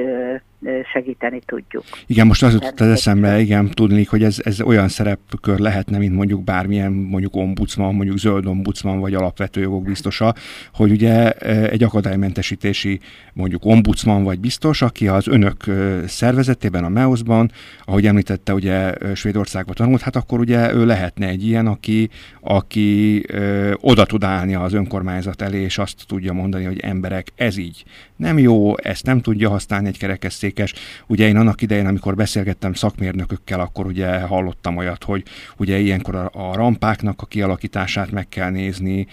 [0.93, 1.83] segíteni tudjuk.
[2.07, 6.15] Igen, most az jutott az eszembe, igen, tudni, hogy ez, ez olyan szerepkör lehetne, mint
[6.15, 10.33] mondjuk bármilyen mondjuk ombudsman, mondjuk zöld ombudsman, vagy alapvető jogok biztosa,
[10.73, 11.31] hogy ugye
[11.69, 12.99] egy akadálymentesítési
[13.33, 15.63] mondjuk ombudsman vagy biztos, aki az önök
[16.05, 17.51] szervezetében, a MEOS-ban,
[17.85, 22.09] ahogy említette, ugye Svédországban tanult, hát akkor ugye ő lehetne egy ilyen, aki,
[22.41, 27.57] aki ö, oda tud állni az önkormányzat elé, és azt tudja mondani, hogy emberek, ez
[27.57, 27.83] így
[28.15, 30.73] nem jó, ezt nem tudja használni egy kerekesszék, értékes.
[31.07, 35.23] Ugye én annak idején, amikor beszélgettem szakmérnökökkel, akkor ugye hallottam olyat, hogy
[35.57, 39.07] ugye ilyenkor a, a rampáknak a kialakítását meg kell nézni,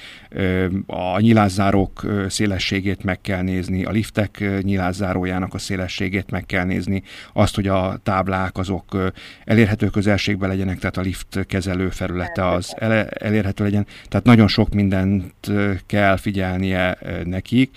[0.87, 7.03] a nyilázárók szélességét meg kell nézni, a liftek nyilázárójának a szélességét meg kell nézni,
[7.33, 9.13] azt, hogy a táblák azok
[9.45, 12.75] elérhető közelségben legyenek, tehát a lift kezelő felülete az
[13.09, 13.87] elérhető legyen.
[14.09, 15.53] Tehát nagyon sok mindent
[15.87, 17.77] kell figyelnie nekik.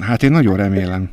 [0.00, 1.10] Hát én nagyon remélem.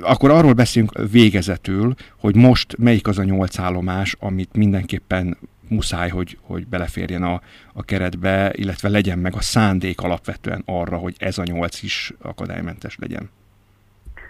[0.00, 5.36] Akkor arról beszélünk végezetül, hogy most melyik az a nyolc állomás, amit mindenképpen
[5.68, 7.40] muszáj, hogy, hogy beleférjen a,
[7.72, 12.96] a keretbe, illetve legyen meg a szándék alapvetően arra, hogy ez a nyolc is akadálymentes
[13.00, 13.30] legyen.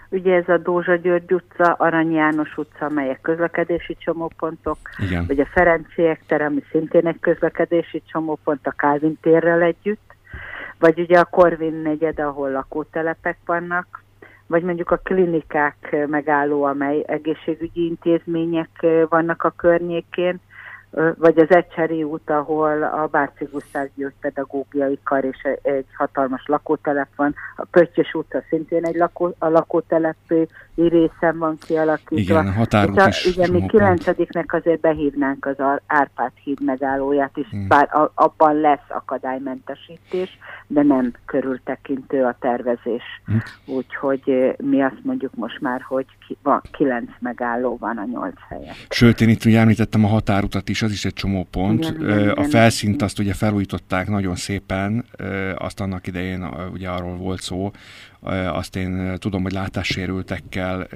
[0.09, 5.25] Ugye ez a Dózsa György utca, Arany János utca, melyek közlekedési csomópontok, Igen.
[5.27, 10.15] vagy a Ferenciek tere, ami szintén egy közlekedési csomópont a Kálvin térrel együtt,
[10.79, 14.03] vagy ugye a Korvin negyed, ahol lakótelepek vannak,
[14.47, 20.39] vagy mondjuk a klinikák megálló, amely egészségügyi intézmények vannak a környékén,
[21.15, 23.87] vagy az Ecseri út, ahol a Bárci Gusztáv
[24.21, 27.35] pedagógiai kar és egy hatalmas lakótelep van.
[27.55, 30.47] A Pöttyös utca szintén egy lakó, a lakótelepi
[30.85, 32.17] részen van kialakítva.
[32.17, 33.25] Igen, a határút a, is.
[33.25, 35.55] Igen, mi kilencediknek azért behívnánk az
[35.87, 37.67] Árpád híd megállóját is, hmm.
[37.67, 43.03] bár a, abban lesz akadálymentesítés, de nem körültekintő a tervezés.
[43.25, 43.41] Hmm.
[43.65, 48.73] Úgyhogy mi azt mondjuk most már, hogy ki, van, kilenc megálló van a nyolc helyen.
[48.89, 51.85] Sőt, én itt ugye említettem a határutat is, az is egy csomó pont.
[51.85, 55.05] Igen, igen, a felszínt azt ugye felújították nagyon szépen,
[55.57, 57.71] azt annak idején ugye arról volt szó,
[58.51, 60.87] azt én tudom, hogy látássérültekkel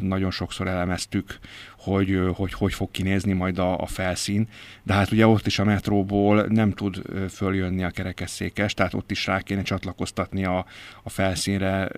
[0.00, 1.38] nagyon sokszor elemeztük,
[1.78, 4.48] hogy hogy, hogy fog kinézni majd a, a felszín,
[4.82, 9.26] de hát ugye ott is a metróból nem tud följönni a kerekesszékes, tehát ott is
[9.26, 10.66] rá kéne csatlakoztatni a,
[11.02, 11.90] a felszínre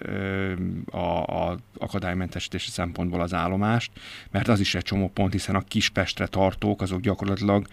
[0.90, 3.92] a, a akadálymentesítési szempontból az állomást,
[4.30, 7.66] mert az is egy csomó pont, hiszen a Kispestre tartók, azok gyakorlatilag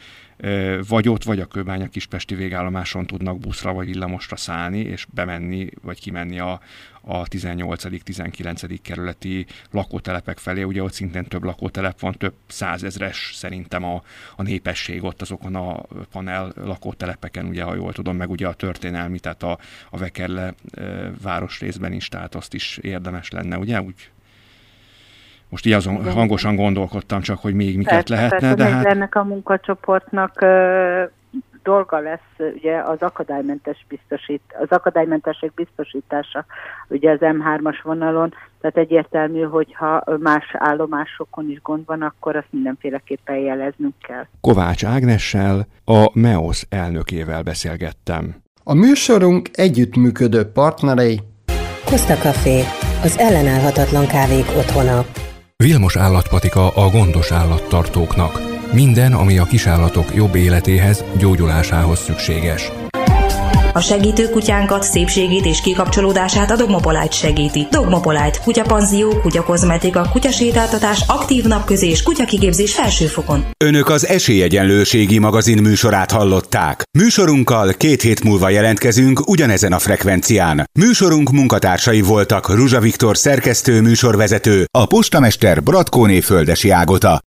[0.87, 5.99] vagy ott, vagy a Kőbánya Kispesti végállomáson tudnak buszra vagy villamosra szállni, és bemenni, vagy
[5.99, 6.61] kimenni a,
[7.01, 8.77] a 18.-19.
[8.81, 10.63] kerületi lakótelepek felé.
[10.63, 14.03] Ugye ott szintén több lakótelep van, több százezres szerintem a,
[14.35, 15.81] a népesség ott azokon a
[16.11, 21.11] panel lakótelepeken, ugye, ha jól tudom, meg ugye a történelmi, tehát a, a Vekerle e,
[21.21, 24.11] városrészben is, tehát azt is érdemes lenne, ugye, úgy
[25.51, 28.37] most így azon hangosan gondolkodtam csak, hogy még miket persze, lehetne.
[28.39, 28.85] Persze, de hát...
[28.85, 31.03] ennek a munkacsoportnak ö,
[31.63, 36.45] dolga lesz ugye az akadálymentes biztosít, az akadálymentesség biztosítása
[36.87, 43.35] ugye az M3-as vonalon, tehát egyértelmű, hogyha más állomásokon is gond van, akkor azt mindenféleképpen
[43.35, 44.25] jeleznünk kell.
[44.41, 48.35] Kovács Ágnessel, a MEOS elnökével beszélgettem.
[48.63, 51.19] A műsorunk együttműködő partnerei
[51.85, 52.59] Costa Café,
[53.03, 55.29] az ellenállhatatlan kávék otthona.
[55.61, 58.41] Vilmos állatpatika a gondos állattartóknak.
[58.73, 62.71] Minden, ami a kisállatok jobb életéhez, gyógyulásához szükséges.
[63.73, 67.67] A segítő kutyánkat, szépségét és kikapcsolódását a Dogmopolite segíti.
[67.71, 73.45] Dogmopolite, kutyapanzió, kutyakozmetika, kutyasétáltatás, aktív napközés, kutyakigépzés felsőfokon.
[73.65, 76.83] Önök az Esélyegyenlőségi magazin műsorát hallották.
[76.97, 80.69] Műsorunkkal két hét múlva jelentkezünk ugyanezen a frekvencián.
[80.79, 87.19] Műsorunk munkatársai voltak Ruzsa Viktor szerkesztő műsorvezető, a postamester Bratkóné Földesi Ágota.